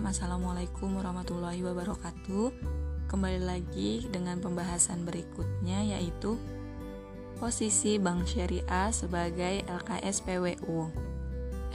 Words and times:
Bismillahirrahmanirrahim 0.00 0.64
Assalamualaikum 0.64 0.88
warahmatullahi 0.96 1.60
wabarakatuh. 1.60 2.46
Kembali 3.04 3.40
lagi 3.44 4.08
dengan 4.08 4.40
pembahasan 4.40 5.04
berikutnya 5.04 5.92
yaitu 5.92 6.40
Posisi 7.36 8.00
Bank 8.00 8.24
Syariah 8.24 8.88
sebagai 8.96 9.60
LKSPWU 9.60 10.88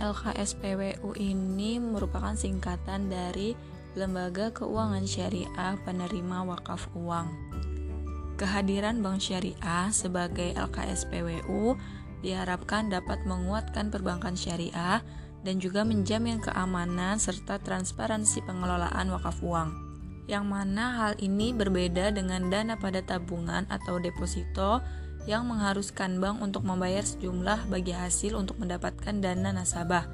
LKSPWU 0.01 1.09
ini 1.21 1.77
merupakan 1.77 2.33
singkatan 2.33 3.13
dari 3.13 3.53
Lembaga 3.93 4.49
Keuangan 4.57 5.05
Syariah 5.05 5.77
Penerima 5.85 6.49
Wakaf 6.49 6.89
Uang. 6.97 7.29
Kehadiran 8.41 9.05
Bank 9.05 9.21
Syariah 9.21 9.93
sebagai 9.93 10.49
LKSPWU 10.57 11.77
diharapkan 12.25 12.89
dapat 12.89 13.21
menguatkan 13.29 13.93
perbankan 13.93 14.33
syariah 14.33 15.05
dan 15.45 15.61
juga 15.61 15.85
menjamin 15.85 16.41
keamanan 16.41 17.21
serta 17.21 17.61
transparansi 17.61 18.41
pengelolaan 18.49 19.13
wakaf 19.13 19.45
uang. 19.45 19.69
Yang 20.25 20.45
mana 20.49 20.85
hal 20.97 21.13
ini 21.21 21.53
berbeda 21.53 22.09
dengan 22.09 22.49
dana 22.49 22.73
pada 22.81 23.05
tabungan 23.05 23.69
atau 23.69 24.01
deposito 24.01 24.81
yang 25.29 25.45
mengharuskan 25.45 26.17
bank 26.17 26.41
untuk 26.41 26.65
membayar 26.65 27.05
sejumlah 27.05 27.69
bagi 27.69 27.93
hasil 27.93 28.33
untuk 28.33 28.57
mendapatkan 28.57 29.21
dana 29.21 29.53
nasabah. 29.53 30.09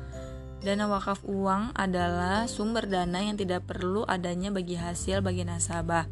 Dana 0.61 0.85
wakaf 0.91 1.23
uang 1.23 1.73
adalah 1.79 2.45
sumber 2.51 2.85
dana 2.91 3.23
yang 3.23 3.39
tidak 3.39 3.63
perlu 3.65 4.03
adanya 4.03 4.51
bagi 4.51 4.75
hasil 4.75 5.23
bagi 5.23 5.47
nasabah. 5.47 6.05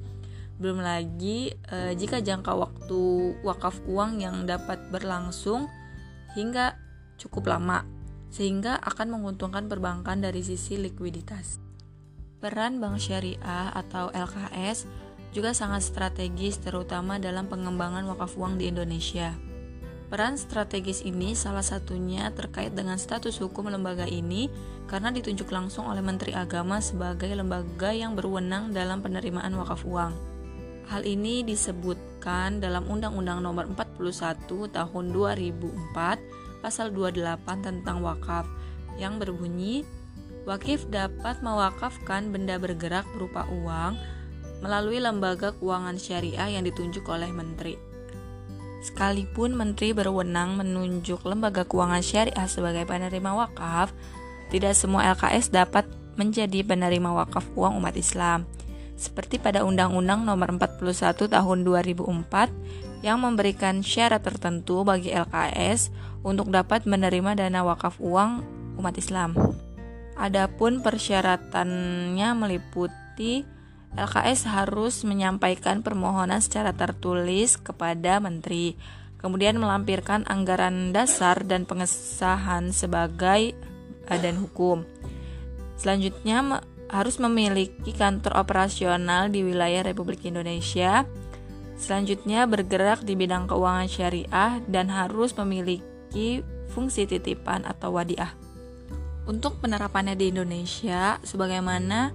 Belum 0.59 0.79
lagi 0.79 1.53
e, 1.53 1.77
jika 1.95 2.23
jangka 2.23 2.55
waktu 2.55 3.01
wakaf 3.43 3.83
uang 3.87 4.19
yang 4.19 4.47
dapat 4.47 4.79
berlangsung 4.91 5.67
hingga 6.35 6.75
cukup 7.19 7.51
lama 7.51 7.98
sehingga 8.29 8.77
akan 8.81 9.19
menguntungkan 9.19 9.65
perbankan 9.65 10.21
dari 10.21 10.45
sisi 10.45 10.77
likuiditas. 10.77 11.61
Peran 12.39 12.79
bank 12.79 13.03
syariah 13.03 13.73
atau 13.75 14.13
LKS 14.15 14.87
juga 15.35 15.53
sangat 15.53 15.85
strategis 15.85 16.57
terutama 16.57 17.19
dalam 17.21 17.45
pengembangan 17.51 18.07
wakaf 18.09 18.33
uang 18.39 18.57
di 18.57 18.71
Indonesia. 18.71 19.35
Peran 20.09 20.41
strategis 20.41 21.05
ini 21.05 21.37
salah 21.37 21.61
satunya 21.61 22.33
terkait 22.33 22.73
dengan 22.73 22.97
status 22.97 23.37
hukum 23.37 23.69
lembaga 23.69 24.09
ini 24.09 24.49
karena 24.89 25.13
ditunjuk 25.13 25.53
langsung 25.53 25.85
oleh 25.85 26.01
Menteri 26.01 26.33
Agama 26.33 26.81
sebagai 26.81 27.29
lembaga 27.29 27.93
yang 27.93 28.17
berwenang 28.17 28.73
dalam 28.73 29.05
penerimaan 29.05 29.53
wakaf 29.53 29.85
uang. 29.85 30.17
Hal 30.89 31.05
ini 31.05 31.45
disebutkan 31.45 32.57
dalam 32.57 32.89
Undang-Undang 32.89 33.45
Nomor 33.45 33.69
41 33.69 34.73
Tahun 34.73 35.05
2004 35.13 36.38
pasal 36.59 36.91
28 36.91 37.43
tentang 37.63 38.03
wakaf 38.03 38.45
yang 38.99 39.17
berbunyi 39.17 39.87
wakif 40.43 40.87
dapat 40.91 41.39
mewakafkan 41.45 42.31
benda 42.33 42.59
bergerak 42.59 43.07
berupa 43.15 43.47
uang 43.49 43.95
melalui 44.59 44.99
lembaga 44.99 45.55
keuangan 45.55 45.95
syariah 45.95 46.59
yang 46.59 46.63
ditunjuk 46.67 47.07
oleh 47.07 47.31
menteri. 47.31 47.79
Sekalipun 48.79 49.55
menteri 49.55 49.91
berwenang 49.91 50.55
menunjuk 50.55 51.27
lembaga 51.27 51.67
keuangan 51.67 52.03
syariah 52.03 52.47
sebagai 52.47 52.87
penerima 52.87 53.35
wakaf, 53.35 53.91
tidak 54.51 54.75
semua 54.75 55.11
LKS 55.15 55.51
dapat 55.51 55.83
menjadi 56.15 56.63
penerima 56.63 57.11
wakaf 57.11 57.47
uang 57.55 57.79
umat 57.79 57.95
Islam. 57.95 58.47
Seperti 58.99 59.39
pada 59.39 59.63
Undang-Undang 59.63 60.27
Nomor 60.27 60.51
41 60.59 61.31
Tahun 61.31 61.59
2004 61.63 62.99
yang 62.99 63.23
memberikan 63.23 63.79
syarat 63.79 64.19
tertentu 64.19 64.83
bagi 64.83 65.15
LKS 65.15 65.87
untuk 66.23 66.51
dapat 66.51 66.83
menerima 66.83 67.37
dana 67.39 67.63
wakaf 67.63 67.97
uang 68.01 68.43
umat 68.79 68.95
Islam. 68.95 69.35
Adapun 70.19 70.83
persyaratannya 70.83 72.29
meliputi 72.35 73.47
LKS 73.95 74.45
harus 74.51 75.01
menyampaikan 75.07 75.81
permohonan 75.81 76.43
secara 76.43 76.75
tertulis 76.75 77.57
kepada 77.57 78.19
menteri, 78.21 78.75
kemudian 79.17 79.57
melampirkan 79.57 80.27
anggaran 80.27 80.91
dasar 80.91 81.41
dan 81.47 81.63
pengesahan 81.65 82.69
sebagai 82.75 83.55
badan 84.05 84.37
hukum. 84.43 84.83
Selanjutnya 85.79 86.61
harus 86.91 87.17
memiliki 87.17 87.95
kantor 87.95 88.43
operasional 88.43 89.31
di 89.31 89.45
wilayah 89.45 89.87
Republik 89.87 90.27
Indonesia 90.27 91.07
Selanjutnya 91.79 92.43
bergerak 92.43 93.07
di 93.07 93.15
bidang 93.15 93.47
keuangan 93.47 93.87
syariah 93.87 94.59
dan 94.67 94.91
harus 94.91 95.31
memiliki 96.09 96.41
fungsi 96.73 97.05
titipan 97.05 97.65
atau 97.65 97.93
wadiah. 97.93 98.33
Untuk 99.29 99.61
penerapannya 99.61 100.17
di 100.17 100.33
Indonesia 100.33 101.21
sebagaimana 101.21 102.13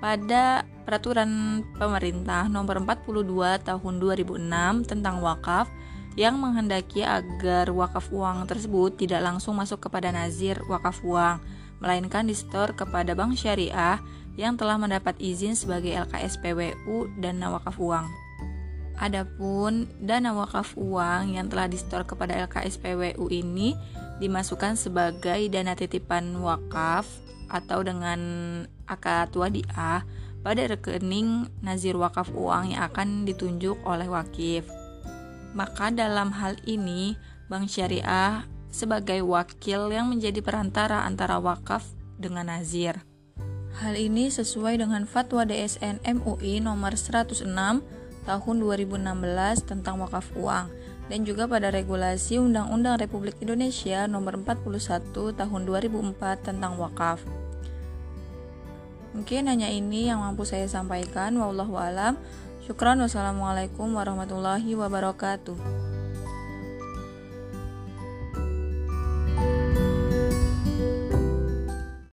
pada 0.00 0.64
peraturan 0.84 1.64
pemerintah 1.76 2.48
nomor 2.48 2.84
42 2.84 3.64
tahun 3.64 3.94
2006 4.00 4.88
tentang 4.88 5.24
wakaf 5.24 5.68
yang 6.16 6.36
menghendaki 6.36 7.00
agar 7.00 7.72
wakaf 7.72 8.12
uang 8.12 8.44
tersebut 8.44 8.96
tidak 9.00 9.24
langsung 9.24 9.56
masuk 9.56 9.88
kepada 9.88 10.12
nazir 10.12 10.60
wakaf 10.68 11.00
uang, 11.00 11.40
melainkan 11.80 12.28
disetor 12.28 12.76
kepada 12.76 13.16
bank 13.16 13.40
syariah 13.40 14.00
yang 14.36 14.56
telah 14.56 14.76
mendapat 14.76 15.16
izin 15.16 15.56
sebagai 15.56 15.96
LKSPWU 15.96 17.08
dan 17.20 17.40
wakaf 17.40 17.76
uang. 17.80 18.29
Adapun 19.00 19.88
dana 19.96 20.36
wakaf 20.36 20.76
uang 20.76 21.32
yang 21.32 21.48
telah 21.48 21.72
disetor 21.72 22.04
kepada 22.04 22.36
LKSPWU 22.44 23.32
ini 23.32 23.72
dimasukkan 24.20 24.76
sebagai 24.76 25.40
dana 25.48 25.72
titipan 25.72 26.36
wakaf 26.36 27.08
atau 27.48 27.80
dengan 27.80 28.20
akad 28.84 29.32
wadiah 29.32 30.04
pada 30.44 30.62
rekening 30.68 31.48
nazir 31.64 31.96
wakaf 31.96 32.28
uang 32.36 32.76
yang 32.76 32.84
akan 32.92 33.24
ditunjuk 33.24 33.80
oleh 33.88 34.04
wakif. 34.04 34.68
Maka 35.56 35.88
dalam 35.88 36.36
hal 36.36 36.60
ini 36.68 37.16
Bank 37.48 37.72
Syariah 37.72 38.44
sebagai 38.68 39.24
wakil 39.24 39.90
yang 39.96 40.12
menjadi 40.12 40.44
perantara 40.44 41.08
antara 41.08 41.40
wakaf 41.40 41.88
dengan 42.20 42.52
nazir. 42.52 43.00
Hal 43.80 43.96
ini 43.96 44.28
sesuai 44.28 44.76
dengan 44.84 45.08
fatwa 45.08 45.48
DSN 45.48 46.04
MUI 46.04 46.60
nomor 46.60 46.94
106 46.94 47.48
tahun 48.28 48.60
2016 48.60 49.00
tentang 49.64 50.00
wakaf 50.00 50.30
uang 50.36 50.68
dan 51.10 51.26
juga 51.26 51.50
pada 51.50 51.74
regulasi 51.74 52.38
Undang-Undang 52.38 53.02
Republik 53.02 53.34
Indonesia 53.42 54.06
nomor 54.06 54.38
41 54.38 55.34
tahun 55.34 55.60
2004 55.66 56.46
tentang 56.46 56.78
wakaf. 56.78 57.18
Mungkin 59.10 59.50
hanya 59.50 59.66
ini 59.66 60.06
yang 60.06 60.22
mampu 60.22 60.46
saya 60.46 60.70
sampaikan. 60.70 61.34
Wallahu 61.34 61.74
alam. 61.74 62.14
Syukran 62.62 63.02
wassalamualaikum 63.02 63.90
warahmatullahi 63.90 64.78
wabarakatuh. 64.78 65.79